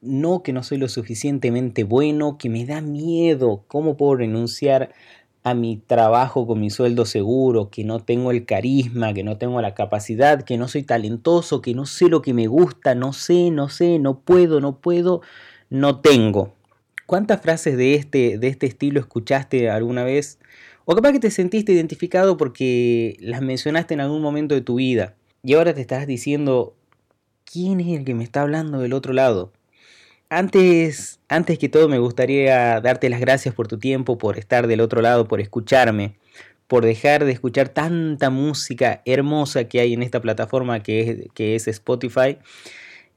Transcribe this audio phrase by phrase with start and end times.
[0.00, 4.92] no, que no soy lo suficientemente bueno, que me da miedo, cómo puedo renunciar
[5.42, 9.60] a mi trabajo con mi sueldo seguro, que no tengo el carisma, que no tengo
[9.62, 13.50] la capacidad, que no soy talentoso, que no sé lo que me gusta, no sé,
[13.50, 15.22] no sé, no puedo, no puedo,
[15.70, 16.54] no tengo.
[17.06, 20.38] ¿Cuántas frases de este, de este estilo escuchaste alguna vez?
[20.84, 25.14] O capaz que te sentiste identificado porque las mencionaste en algún momento de tu vida
[25.42, 26.74] y ahora te estás diciendo,
[27.44, 29.52] ¿quién es el que me está hablando del otro lado?
[30.32, 34.80] Antes, antes que todo me gustaría darte las gracias por tu tiempo, por estar del
[34.80, 36.14] otro lado, por escucharme,
[36.68, 41.56] por dejar de escuchar tanta música hermosa que hay en esta plataforma que es, que
[41.56, 42.38] es Spotify.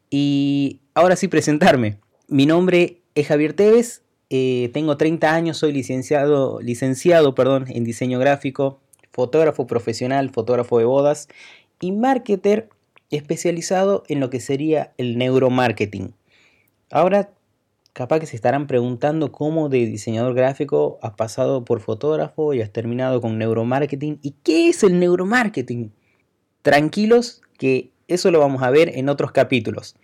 [0.10, 2.00] Y ahora sí presentarme.
[2.30, 4.02] Mi nombre es Javier Tevez,
[4.32, 8.80] eh, tengo 30 años, soy licenciado, licenciado perdón, en diseño gráfico,
[9.12, 11.28] fotógrafo profesional, fotógrafo de bodas
[11.80, 12.70] y marketer
[13.12, 16.16] especializado en lo que sería el neuromarketing.
[16.96, 17.32] Ahora,
[17.94, 22.72] capaz que se estarán preguntando cómo de diseñador gráfico has pasado por fotógrafo y has
[22.72, 24.20] terminado con neuromarketing.
[24.22, 25.92] ¿Y qué es el neuromarketing?
[26.62, 29.96] Tranquilos que eso lo vamos a ver en otros capítulos.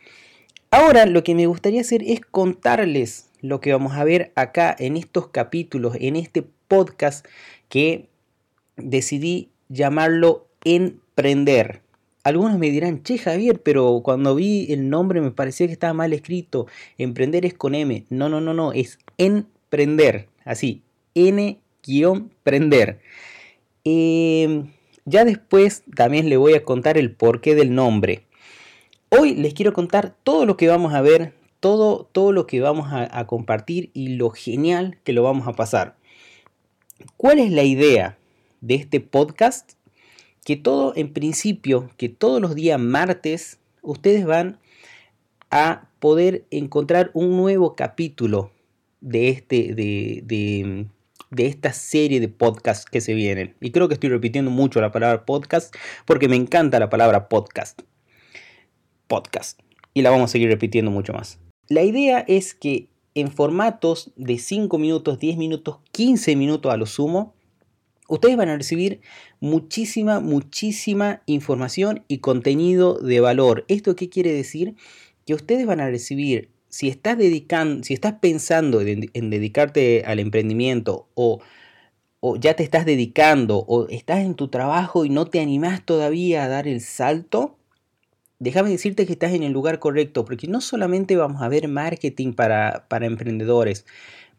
[0.72, 4.98] Ahora lo que me gustaría hacer es contarles lo que vamos a ver acá en
[4.98, 7.24] estos capítulos, en este podcast
[7.68, 8.10] que
[8.78, 11.84] decidí llamarlo Emprender.
[12.24, 16.14] Algunos me dirán, che Javier, pero cuando vi el nombre me parecía que estaba mal
[16.14, 16.68] escrito.
[16.98, 18.06] Emprender es con M.
[18.10, 20.28] No, no, no, no, es emprender.
[20.44, 20.84] Así,
[21.16, 23.00] N-prender.
[23.84, 24.72] Em,
[25.06, 28.26] ya después también le voy a contar el porqué del nombre.
[29.10, 32.90] Hoy les quiero contar todo lo que vamos a ver, todo, todo lo que vamos
[32.92, 35.96] a compartir y lo genial que lo vamos a pasar.
[37.18, 38.18] ¿Cuál es la idea
[38.62, 39.79] de este podcast?
[40.50, 44.58] Que todo en principio, que todos los días martes, ustedes van
[45.52, 48.50] a poder encontrar un nuevo capítulo
[49.00, 50.88] de, este, de, de,
[51.30, 53.54] de esta serie de podcasts que se vienen.
[53.62, 55.72] Y creo que estoy repitiendo mucho la palabra podcast
[56.06, 57.84] porque me encanta la palabra podcast.
[59.06, 59.60] Podcast.
[59.94, 61.38] Y la vamos a seguir repitiendo mucho más.
[61.68, 66.88] La idea es que en formatos de 5 minutos, 10 minutos, 15 minutos a lo
[66.88, 67.36] sumo,
[68.10, 69.00] ustedes van a recibir
[69.40, 73.66] muchísima, muchísima información y contenido de valor.
[73.68, 74.76] ¿Esto qué quiere decir?
[75.26, 81.08] Que ustedes van a recibir, si estás dedicando, si estás pensando en, dedicarte al emprendimiento
[81.14, 81.40] o,
[82.40, 86.50] ya te estás dedicando o estás en tu trabajo y no te animás todavía a
[86.50, 87.58] dar el salto,
[88.40, 92.34] déjame decirte que estás en el lugar correcto, porque no solamente vamos a ver marketing
[92.34, 93.86] para, para emprendedores,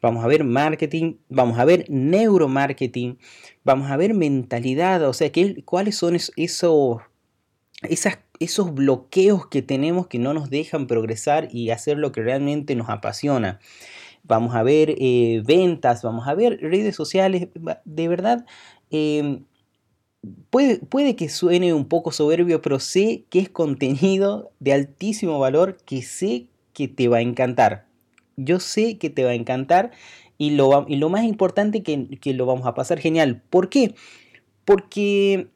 [0.01, 3.19] vamos a ver marketing, vamos a ver neuromarketing,
[3.65, 6.99] vamos a ver mentalidad, o sea, ¿qué, cuáles son esos,
[7.83, 12.75] esas, esos bloqueos que tenemos que no nos dejan progresar y hacer lo que realmente
[12.75, 13.61] nos apasiona.
[14.23, 17.49] Vamos a ver eh, ventas, vamos a ver redes sociales,
[17.85, 18.47] de verdad.
[18.91, 19.45] Em,
[20.51, 25.79] puede, puede que suene un poco soberbio, pero sé que es contenido de altísimo valor
[25.85, 27.90] que sé que te va a encantar.
[28.45, 29.91] Yo sé que te va a encantar
[30.39, 33.43] y lo, y lo más importante que, que lo vamos a pasar genial.
[33.51, 33.95] ¿Por qué?
[34.65, 35.49] Porque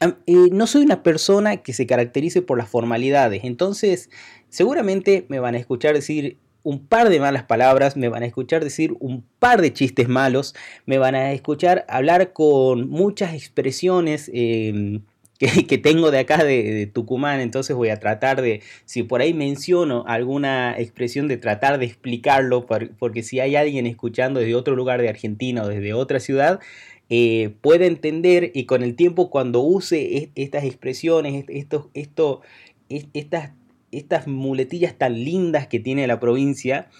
[0.00, 3.44] eh, no soy una persona que se caracterice por las formalidades.
[3.44, 4.08] Entonces,
[4.48, 8.64] seguramente me van a escuchar decir un par de malas palabras, me van a escuchar
[8.64, 10.54] decir un par de chistes malos,
[10.86, 15.02] me van a escuchar hablar con muchas expresiones em,
[15.68, 20.04] que, tengo de acá de, Tucumán, entonces voy a tratar de, si por ahí menciono
[20.06, 22.66] alguna expresión, de tratar de explicarlo,
[22.98, 26.60] porque si hay alguien escuchando desde otro lugar de Argentina o desde otra ciudad,
[27.08, 32.42] eh, puede entender y con el tiempo cuando use estas expresiones, estos, esto,
[32.90, 33.52] estas,
[33.92, 36.90] estas muletillas tan lindas que tiene la provincia,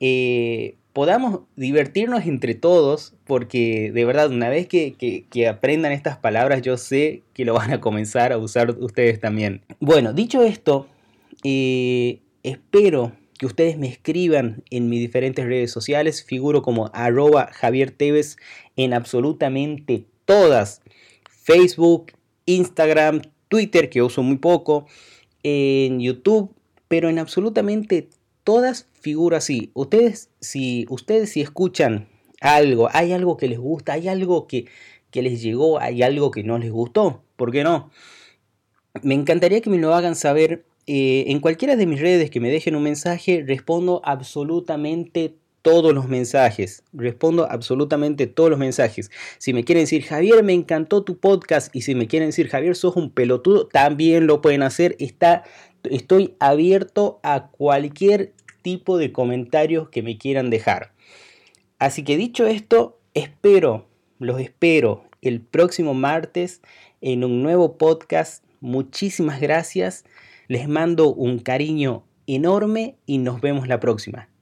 [0.00, 4.96] eh, podamos divertirnos entre todos, porque de verdad, una vez que,
[5.50, 9.60] aprendan estas palabras, yo sé que lo van a comenzar a usar ustedes también.
[9.80, 10.86] Bueno, dicho esto,
[11.42, 17.90] eh, espero que ustedes me escriban en mis diferentes redes sociales, figuro como arroba Javier
[17.90, 18.36] Tevez
[18.76, 20.80] en absolutamente todas,
[21.28, 22.12] Facebook,
[22.46, 24.86] Instagram, Twitter, que uso muy poco,
[25.42, 26.54] en YouTube,
[26.86, 28.08] pero en absolutamente
[28.44, 29.70] todas figuras así.
[29.74, 32.08] Ustedes, si ustedes si escuchan
[32.40, 34.66] algo, hay algo que les gusta, hay algo que,
[35.12, 37.90] les llegó, hay algo que no les gustó, ¿por qué no?
[39.02, 42.50] Me encantaría que me lo hagan saber eh, en cualquiera de mis redes, que me
[42.50, 46.82] dejen un mensaje, respondo absolutamente todos los mensajes.
[46.92, 49.10] Respondo absolutamente todos los mensajes.
[49.38, 51.74] Si me quieren decir, Javier, me encantó tu podcast.
[51.74, 54.94] Y si me quieren decir, Javier, sos un pelotudo, también lo pueden hacer.
[54.98, 55.42] Está,
[55.84, 58.34] estoy abierto a cualquier
[58.64, 60.92] tipo de comentarios que me quieran dejar.
[61.78, 63.86] Así que dicho esto, espero,
[64.18, 66.62] los espero el próximo martes
[67.00, 68.42] en un nuevo podcast.
[68.60, 70.04] Muchísimas gracias.
[70.48, 74.33] Les mando un cariño enorme y nos vemos la próxima.